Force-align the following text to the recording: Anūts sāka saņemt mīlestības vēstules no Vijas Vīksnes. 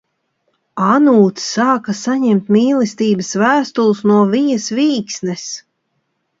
Anūts 0.85 1.43
sāka 1.57 1.95
saņemt 1.99 2.49
mīlestības 2.57 3.31
vēstules 3.45 4.03
no 4.15 4.19
Vijas 4.35 4.69
Vīksnes. 4.81 5.49